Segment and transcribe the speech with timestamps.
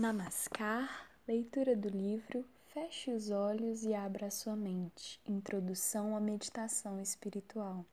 [0.00, 2.42] Namaskar, leitura do livro
[2.72, 5.20] Feche os olhos e abra a sua mente.
[5.26, 7.84] Introdução à meditação espiritual.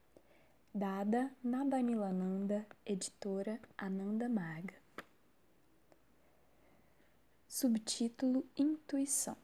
[0.73, 4.73] Dada Nabanilananda, editora Ananda Marga.
[7.45, 9.35] Subtítulo Intuição.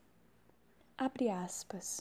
[0.97, 1.99] Abre aspas.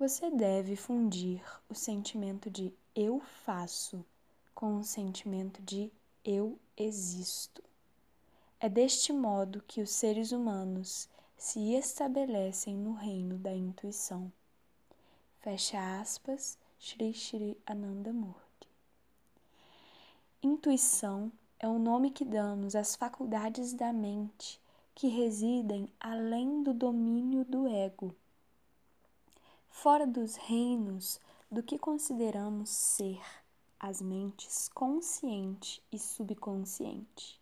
[0.00, 4.04] Você deve fundir o sentimento de eu faço
[4.52, 5.92] com o sentimento de
[6.24, 7.62] eu existo.
[8.64, 14.32] É deste modo que os seres humanos se estabelecem no reino da intuição.
[15.40, 18.68] Fecha aspas, Shri Shri Anandamurti.
[20.40, 24.60] Intuição é o nome que damos às faculdades da mente
[24.94, 28.14] que residem além do domínio do ego,
[29.70, 31.18] fora dos reinos
[31.50, 33.20] do que consideramos ser
[33.80, 37.41] as mentes consciente e subconsciente.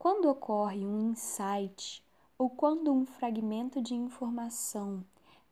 [0.00, 2.02] Quando ocorre um insight
[2.38, 5.04] ou quando um fragmento de informação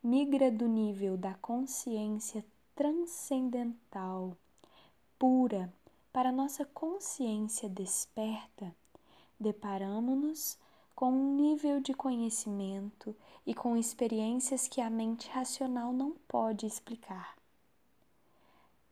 [0.03, 2.43] migra do nível da consciência
[2.75, 4.35] transcendental,
[5.19, 5.71] pura,
[6.11, 8.75] para nossa consciência desperta,
[9.39, 10.57] deparamos-nos
[10.97, 17.37] com um nível de conhecimento e com experiências que a mente racional não pode explicar.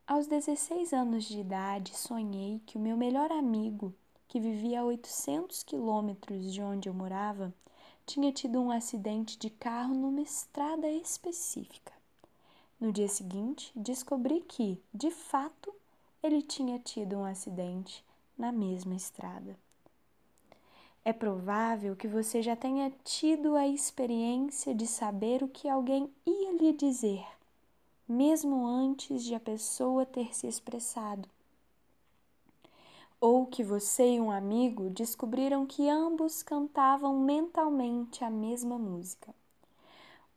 [0.05, 3.91] Aos 16 anos de idade, sonhei que o meu melhor amigo
[4.27, 7.53] que vivia a 800 quilômetros de onde eu morava,
[8.05, 11.93] tinha tido um acidente de carro numa estrada específica.
[12.79, 15.73] No dia seguinte, descobri que, de fato,
[16.21, 18.03] ele tinha tido um acidente
[18.37, 19.57] na mesma estrada.
[21.03, 26.51] É provável que você já tenha tido a experiência de saber o que alguém ia
[26.51, 27.25] lhe dizer,
[28.07, 31.29] mesmo antes de a pessoa ter se expressado
[33.19, 39.33] ou que você e um amigo descobriram que ambos cantavam mentalmente a mesma música,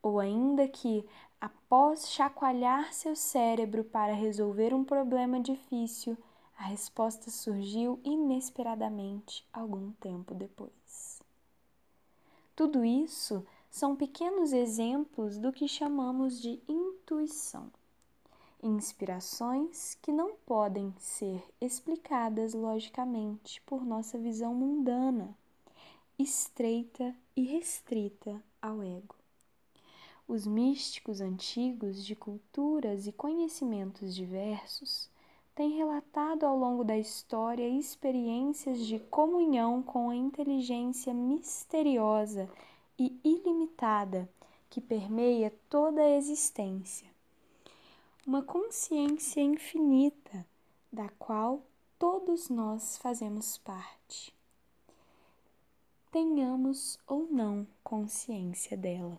[0.02, 1.04] ou ainda que,
[1.40, 6.16] após chacoalhar seu cérebro para resolver um problema difícil,
[6.56, 11.22] a resposta surgiu inesperadamente algum tempo depois.
[12.56, 17.70] Tudo isso são pequenos exemplos do que chamamos de intuição
[18.62, 25.36] inspirações que não podem ser explicadas logicamente por nossa visão mundana,
[26.18, 29.14] estreita e restrita ao ego.
[30.28, 35.10] Os místicos antigos de culturas e conhecimentos diversos
[35.54, 42.48] têm relatado ao longo da história experiências de comunhão com a inteligência misteriosa
[42.98, 44.28] e ilimitada
[44.68, 47.10] que permeia toda a existência
[48.26, 50.46] uma consciência infinita
[50.92, 51.62] da qual
[51.98, 54.34] todos nós fazemos parte.
[56.12, 59.18] Tenhamos ou não consciência dela.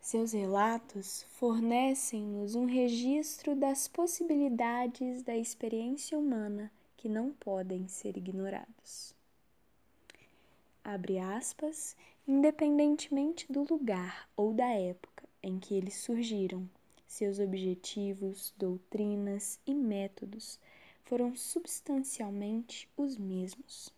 [0.00, 9.12] Seus relatos fornecem-nos um registro das possibilidades da experiência humana que não podem ser ignorados.
[10.84, 11.96] Abre aspas,
[12.28, 16.68] independentemente do lugar ou da época em que eles surgiram,
[17.06, 20.58] seus objetivos, doutrinas e métodos
[21.04, 23.90] foram substancialmente os mesmos.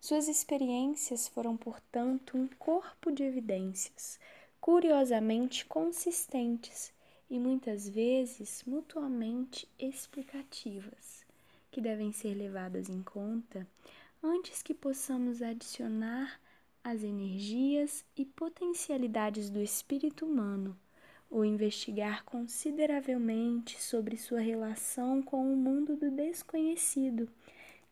[0.00, 4.18] Suas experiências foram, portanto, um corpo de evidências
[4.60, 6.90] curiosamente consistentes
[7.28, 11.26] e muitas vezes mutuamente explicativas,
[11.70, 13.68] que devem ser levadas em conta
[14.22, 16.40] antes que possamos adicionar
[16.82, 20.74] as energias e potencialidades do espírito humano
[21.30, 27.28] ou investigar consideravelmente sobre sua relação com o mundo do desconhecido,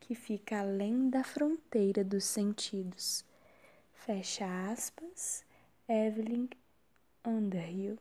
[0.00, 3.24] que fica além da fronteira dos sentidos.
[3.92, 5.44] Fecha aspas,
[5.88, 6.48] Evelyn
[7.24, 7.98] Underhill.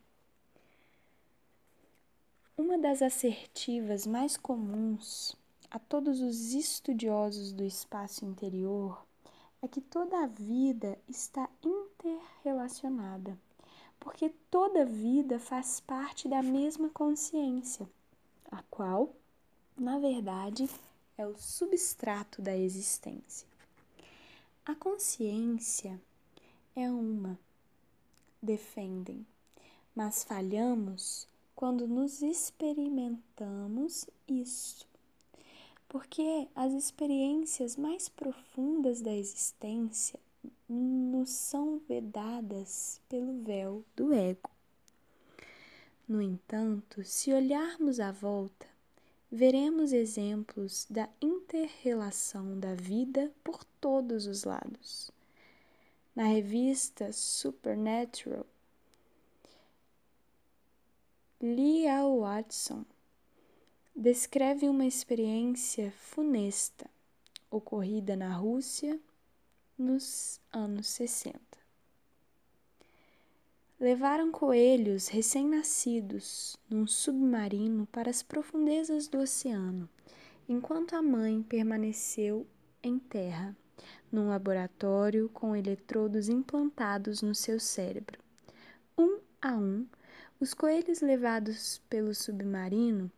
[2.57, 5.35] Uma das assertivas mais comuns
[5.69, 9.05] a todos os estudiosos do espaço interior
[9.61, 13.37] é que toda a vida está interrelacionada
[14.01, 17.87] porque toda vida faz parte da mesma consciência,
[18.51, 19.13] a qual,
[19.77, 20.67] na verdade,
[21.15, 23.47] é o substrato da existência.
[24.65, 26.01] A consciência
[26.75, 27.39] é uma,
[28.41, 29.23] defendem,
[29.95, 34.87] mas falhamos quando nos experimentamos isso.
[35.87, 40.19] Porque as experiências mais profundas da existência
[40.67, 44.49] nos são vedadas pelo véu do ego.
[46.07, 48.67] No entanto, se olharmos à volta,
[49.31, 55.11] veremos exemplos da interrelação da vida por todos os lados.
[56.15, 58.45] Na revista Supernatural,
[61.39, 62.85] Leah Watson
[63.95, 66.89] descreve uma experiência funesta
[67.49, 68.99] ocorrida na Rússia
[69.81, 71.39] nos anos 60.
[73.79, 79.89] Levaram coelhos recém-nascidos num submarino para as profundezas do oceano,
[80.47, 82.45] enquanto a mãe permaneceu
[82.83, 83.57] em terra,
[84.11, 88.19] num laboratório com eletrodos implantados no seu cérebro.
[88.95, 89.87] Um a um,
[90.39, 93.11] os coelhos levados pelo submarino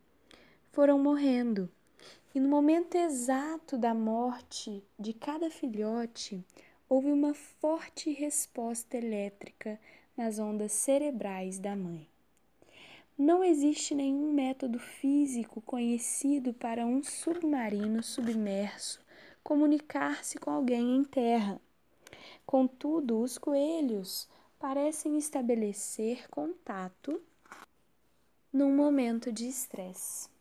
[0.71, 1.69] foram morrendo
[2.33, 6.44] e no momento exato da morte de cada filhote,
[6.89, 9.80] houve uma forte resposta elétrica
[10.18, 12.07] nas ondas cerebrais da mãe.
[13.18, 19.03] Não existe nenhum método físico conhecido para um submarino submerso
[19.44, 21.59] comunicar-se com alguém em terra.
[22.45, 24.27] Contudo, os coelhos
[24.57, 27.21] parecem estabelecer contato
[28.51, 30.32] num momento de estresse.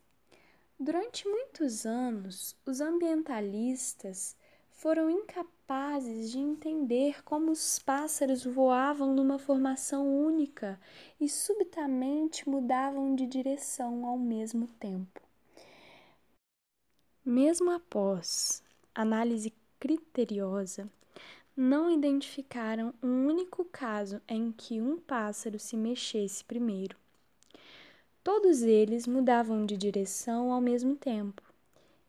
[0.84, 4.37] Durante muitos anos, os ambientalistas
[4.73, 10.81] foram incapazes de entender como os pássaros voavam numa formação única
[11.20, 15.23] e subitamente mudavam de direção ao mesmo tempo.
[17.25, 18.61] Mesmo após
[18.93, 20.90] análise criteriosa,
[21.56, 27.02] não identificaram um único caso em que um pássaro se mexesse primeiro.
[28.25, 31.43] Todos eles mudavam de direção ao mesmo tempo,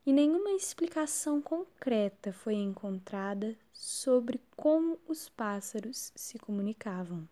[0.06, 7.27] e nenhuma explicação concreta foi encontrada sobre como os pássaros se comunicavam.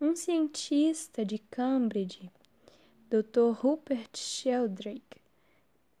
[0.00, 2.30] Um cientista de Cambridge,
[3.10, 3.52] Dr.
[3.54, 5.20] Rupert Sheldrake,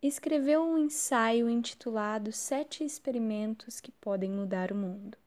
[0.02, 5.18] escreveu um ensaio intitulado Sete Experimentos que Podem Mudar o Mundo.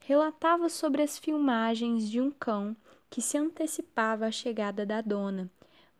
[0.00, 2.76] Relatava sobre as filmagens de um cão
[3.14, 5.48] que se antecipava à chegada da dona,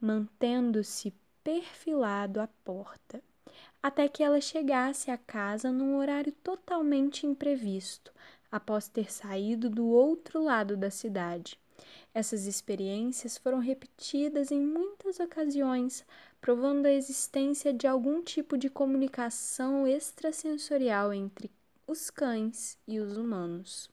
[0.00, 1.14] mantendo-se
[1.44, 3.22] perfilado à porta,
[3.80, 8.12] até que ela chegasse à casa num horário totalmente imprevisto,
[8.50, 11.56] após ter saído do outro lado da cidade.
[12.12, 16.04] Essas experiências foram repetidas em muitas ocasiões,
[16.40, 21.48] provando a existência de algum tipo de comunicação extrasensorial entre
[21.86, 23.88] os cães e os humanos.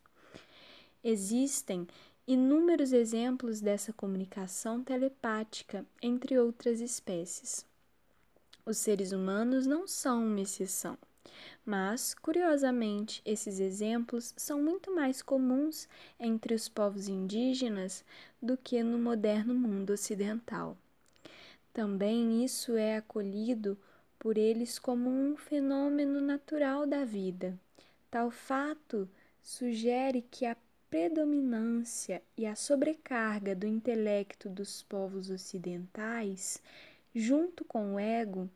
[1.04, 1.88] Existem
[2.28, 7.66] inúmeros exemplos dessa comunicação telepática entre outras espécies.
[8.66, 10.98] Os seres humanos não são uma exceção,
[11.66, 15.90] mas, curiosamente, esses exemplos são muito mais comuns
[16.20, 18.06] entre os povos indígenas
[18.42, 20.78] do que no moderno mundo ocidental.
[21.74, 23.78] Também isso é acolhido
[24.20, 27.58] por eles como um fenômeno natural da vida.
[28.10, 29.10] Tal fato
[29.42, 30.56] sugere que a
[30.92, 36.62] predominância e a sobrecarga do intelecto dos povos ocidentais,
[37.16, 38.50] junto com o ego,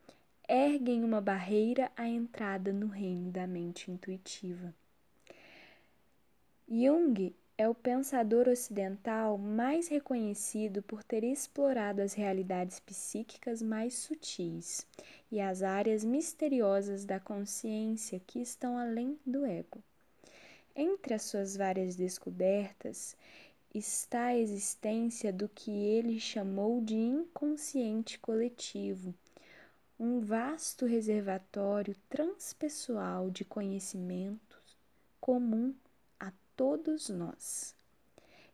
[0.46, 4.76] erguem uma barreira à entrada no reino da mente intuitiva.
[6.68, 14.86] Jung é o pensador ocidental mais reconhecido por ter explorado as realidades psíquicas mais sutis
[15.32, 19.82] e as áreas misteriosas da consciência que estão além do ego.
[20.78, 23.16] Entre as suas várias descobertas
[23.74, 29.16] está a existência do que ele chamou de inconsciente coletivo,
[29.98, 34.76] um vasto reservatório transpessoal de conhecimentos
[35.22, 35.74] comum
[36.20, 37.74] a todos nós.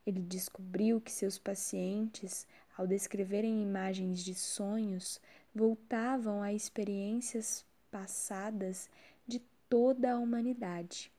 [0.05, 2.45] Ele descobriu que seus pacientes,
[2.77, 5.19] ao descreverem imagens de sonhos,
[5.55, 8.87] voltavam a experiências passadas
[9.27, 11.11] de toda a humanidade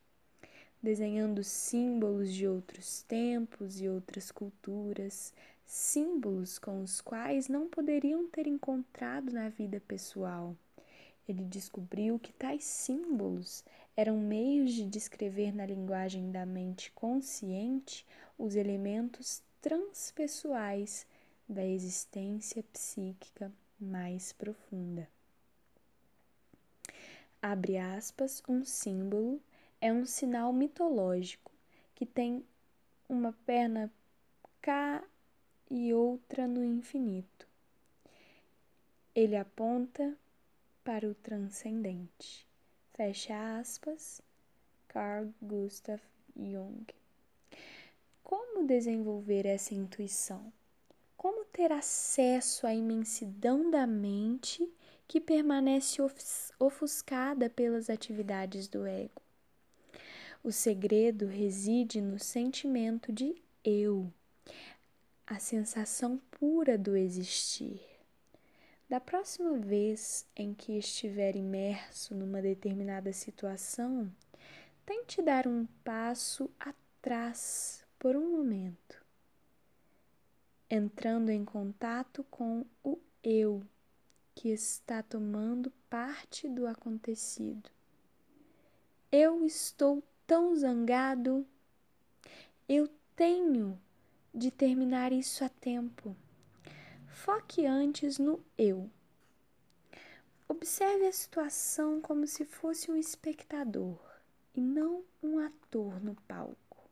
[0.83, 5.33] desenhando símbolos de outros tempos e outras culturas,
[5.65, 10.57] símbolos com os quais não poderiam ter encontrado na vida pessoal.
[11.29, 13.65] Ele descobriu que tais símbolos
[13.97, 18.05] eram meios de descrever na linguagem da mente consciente
[18.37, 21.07] os elementos transpessoais
[21.49, 25.09] da existência psíquica mais profunda.
[27.41, 29.41] Abre aspas, um símbolo
[29.83, 31.51] é um sinal mitológico
[31.93, 32.45] que tem
[33.09, 33.93] uma perna
[34.61, 35.03] cá
[35.69, 37.49] e outra no infinito.
[39.13, 40.17] Ele aponta
[40.85, 42.47] para o transcendente.
[42.95, 44.23] Fecha aspas.
[44.87, 46.01] Carl Gustav
[46.37, 46.87] Jung.
[48.23, 50.53] Como desenvolver essa intuição?
[51.17, 54.73] Como ter acesso à imensidão da mente
[55.09, 56.01] que permanece
[56.61, 59.23] ofuscada pelas atividades do ego.
[60.45, 64.13] O segredo reside no sentimento de eu,
[65.25, 67.81] a sensação pura do existir.
[68.89, 74.13] Da próxima vez em que estiver imerso numa determinada situação,
[74.85, 79.01] tente dar um passo atrás por um momento,
[80.69, 83.63] entrando em contato com o eu
[84.35, 87.71] que está tomando parte do acontecido.
[89.13, 91.47] Eu estou tão zangado.
[92.69, 93.81] Eu tenho
[94.35, 96.17] de terminar isso a tempo.
[97.07, 98.91] Foque antes no eu.
[100.49, 103.99] Observe a situação como se fosse um espectador
[104.55, 106.91] e não um ator no palco.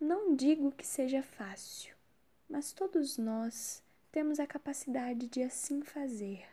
[0.00, 1.94] Não digo que seja fácil,
[2.48, 3.82] mas todos nós
[4.12, 6.46] temos a capacidade de assim fazer,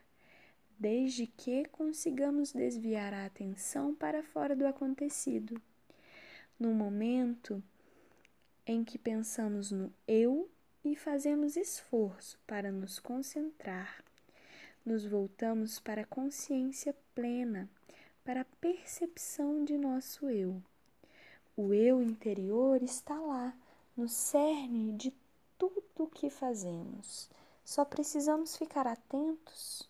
[0.78, 5.62] desde que consigamos desviar a atenção para fora do acontecido.
[6.60, 7.64] No momento
[8.66, 10.50] em que pensamos no eu
[10.84, 14.04] e fazemos esforço para nos concentrar,
[14.86, 17.70] nos voltamos para a consciência plena,
[18.24, 20.62] para a percepção de nosso eu.
[21.58, 23.56] O eu interior está lá,
[23.96, 25.14] no cerne de
[25.58, 27.30] tudo o que fazemos.
[27.64, 29.90] Só precisamos ficar atentos,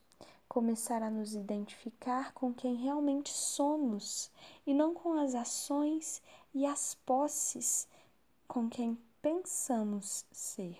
[0.55, 4.31] começar a nos identificar com quem realmente somos
[4.65, 6.21] e não com as ações
[6.53, 7.85] e as posses
[8.47, 10.79] com quem pensamos ser.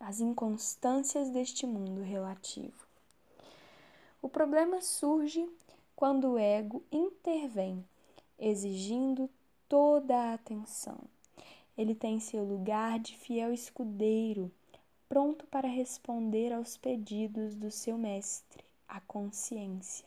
[0.00, 2.86] As inconstâncias deste mundo relativo.
[4.22, 5.46] O problema surge
[5.94, 7.84] quando o ego intervém,
[8.38, 9.28] exigindo
[9.68, 10.96] toda a atenção.
[11.76, 14.50] Ele tem seu lugar de fiel escudeiro,
[15.08, 20.06] pronto para responder aos pedidos do seu mestre, a consciência.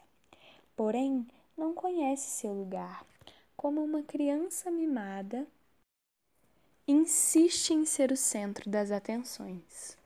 [0.76, 1.28] Porém,
[1.58, 3.06] não conhece seu lugar.
[3.56, 5.46] Como uma criança mimada,
[6.88, 9.98] insiste em ser o centro das atenções.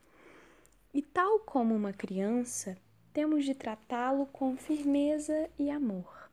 [0.93, 2.77] E tal como uma criança,
[3.13, 6.29] temos de tratá-lo com firmeza e amor.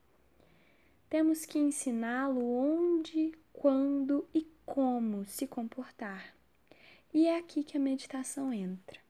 [1.10, 6.39] Temos que ensiná-lo onde, quando e como se comportar.
[7.12, 9.00] E é aqui que a meditação entra.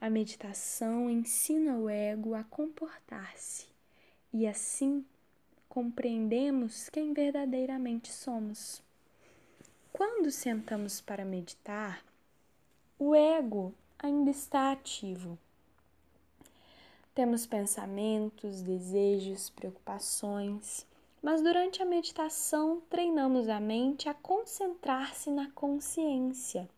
[0.00, 3.66] A meditação ensina o ego a comportar-se
[4.32, 5.04] e assim
[5.68, 8.82] compreendemos quem verdadeiramente somos.
[9.92, 12.04] Quando sentamos para meditar,
[12.98, 15.38] o ego ainda está ativo.
[17.14, 20.84] Temos pensamentos, desejos, preocupações,
[21.22, 26.68] mas durante a meditação treinamos a mente a concentrar-se na consciência,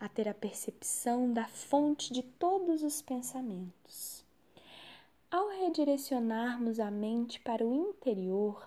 [0.00, 4.24] a ter a percepção da fonte de todos os pensamentos.
[5.30, 8.66] Ao redirecionarmos a mente para o interior,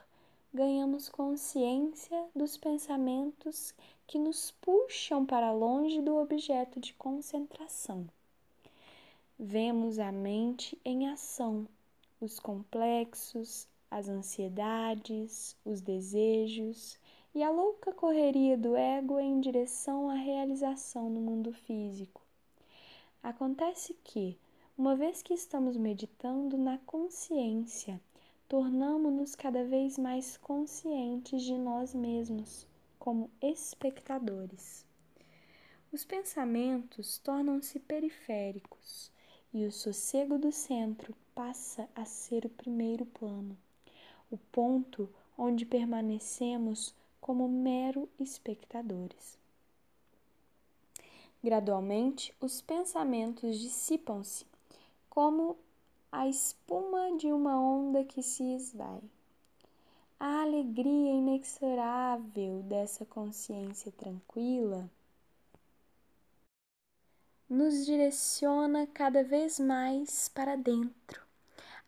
[0.53, 3.73] ganhamos consciência dos pensamentos
[4.05, 8.07] que nos puxam para longe do objeto de concentração.
[9.39, 11.67] Vemos a mente em ação,
[12.19, 16.99] os complexos, as ansiedades, os desejos
[17.33, 22.21] e a louca correria do ego em direção à realização no mundo físico.
[23.23, 24.37] Acontece que,
[24.77, 28.01] uma vez que estamos meditando na consciência,
[28.49, 32.67] tornamos-nos cada vez mais conscientes de nós mesmos,
[32.99, 34.85] como espectadores.
[35.91, 39.09] Os pensamentos tornam-se periféricos
[39.53, 43.57] e o sossego do centro passa a ser o primeiro plano,
[44.29, 49.39] o ponto onde permanecemos como mero espectadores.
[51.43, 54.45] Gradualmente, os pensamentos dissipam-se,
[55.09, 55.57] como
[56.11, 59.01] a espuma de uma onda que se esvai.
[60.19, 64.89] A alegria inexorável dessa consciência tranquila
[67.49, 71.21] nos direciona cada vez mais para dentro,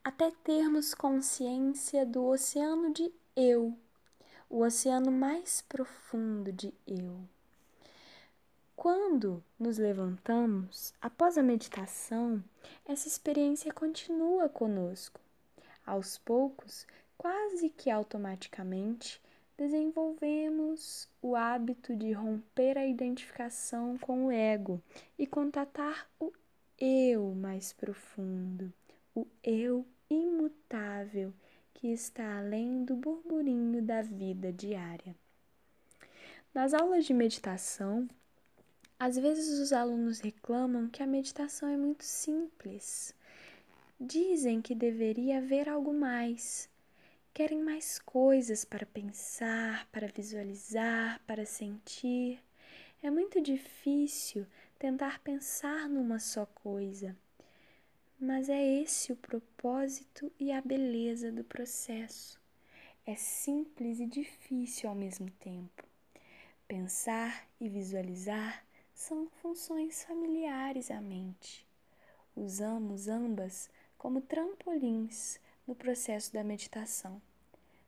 [0.03, 3.73] até termos consciência do oceano de eu,
[4.53, 7.19] o oceano mais profundo de eu.
[8.75, 12.43] Quando nos levantamos, após a meditação,
[12.85, 15.19] essa experiência continua conosco.
[15.83, 16.85] Aos poucos,
[17.17, 19.19] quase que automaticamente,
[19.57, 24.79] desenvolvemos o hábito de romper a identificação com o ego
[25.17, 26.31] e contatar o
[26.77, 28.71] eu mais profundo,
[29.15, 31.33] o eu imutável
[31.83, 35.13] que está além do burburinho da vida diária.
[36.53, 38.07] Nas aulas de meditação,
[38.97, 43.13] às vezes os alunos reclamam que a meditação é muito simples,
[43.99, 46.69] dizem que deveria haver algo mais.
[47.33, 52.41] Querem mais coisas para pensar, para visualizar, para sentir.
[53.01, 54.47] É muito difícil
[54.79, 57.13] tentar pensar numa só coisa.
[58.25, 62.39] Mas é esse o propósito e a beleza do processo.
[63.05, 65.83] É simples e difícil ao mesmo tempo.
[66.65, 71.67] Pensar e visualizar são funções familiares à mente.
[72.33, 75.37] Usamos ambas como trampolins
[75.67, 77.21] no processo da meditação.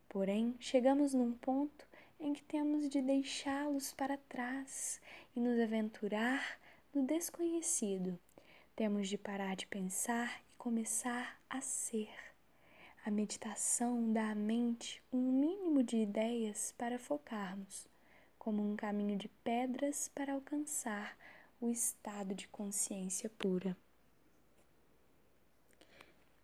[0.09, 1.87] Porém, chegamos num ponto
[2.19, 4.99] em que temos de deixá-los para trás
[5.33, 6.59] e nos aventurar
[6.93, 8.19] no desconhecido.
[8.75, 12.09] Temos de parar de pensar e começar a ser.
[13.05, 17.87] A meditação dá à mente um mínimo de ideias para focarmos,
[18.37, 21.17] como um caminho de pedras para alcançar
[21.61, 23.77] o estado de consciência pura.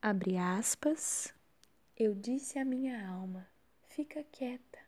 [0.01, 1.33] Abre aspas.
[1.97, 3.45] Eu disse à minha alma:
[3.89, 4.79] fica quieta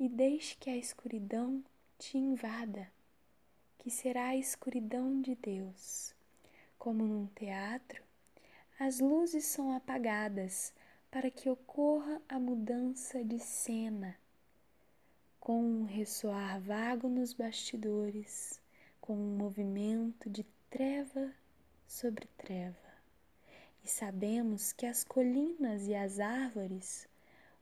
[0.00, 1.62] e deixe que a escuridão
[1.96, 2.90] te invada,
[3.78, 6.15] que será a escuridão de Deus.
[6.86, 8.00] Como num teatro,
[8.78, 10.72] as luzes são apagadas
[11.10, 14.16] para que ocorra a mudança de cena,
[15.40, 18.60] com um ressoar vago nos bastidores,
[19.00, 21.34] com um movimento de treva
[21.88, 22.94] sobre treva.
[23.82, 27.08] E sabemos que as colinas e as árvores,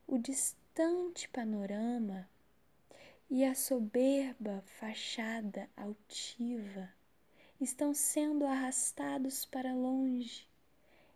[0.07, 2.29] o distante panorama
[3.31, 6.93] e a soberba fachada altiva
[7.65, 10.47] estão sendo arrastados para longe.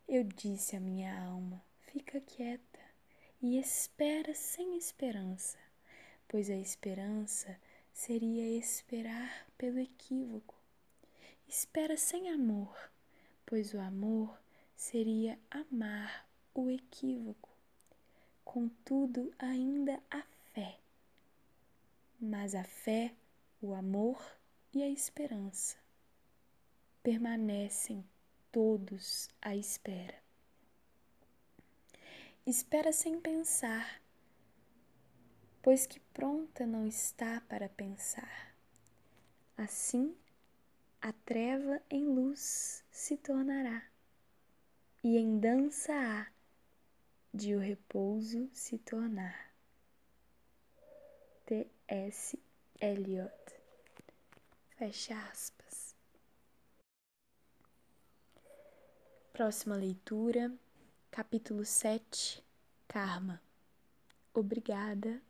[0.08, 2.80] Eu disse à minha alma: fica quieta
[3.40, 5.58] e espera sem esperança,
[6.26, 7.60] pois a esperança
[7.92, 10.54] seria esperar pelo equívoco.
[11.46, 12.74] Espera sem amor,
[13.44, 14.40] pois o amor
[14.74, 17.50] seria amar o equívoco.
[18.42, 20.22] Contudo, ainda a
[20.54, 20.78] fé.
[22.18, 23.14] Mas a fé,
[23.61, 24.18] o amor
[24.72, 25.76] e a esperança
[27.09, 28.05] permanecem
[28.53, 30.14] todos à espera.
[32.47, 34.03] Espera sem pensar,
[35.62, 38.55] pois que pronta não está para pensar.
[39.57, 40.14] Assim,
[41.01, 43.83] a treva em luz se tornará
[45.03, 46.27] e em dança há
[47.33, 49.51] de o repouso se tornar.
[51.47, 52.38] T.S.
[52.83, 53.33] Eliot.
[54.77, 55.58] Fecha aspas.
[59.38, 60.53] Próxima leitura,
[61.12, 62.42] capítulo 7
[62.88, 63.40] Karma.
[64.35, 65.22] Obrigada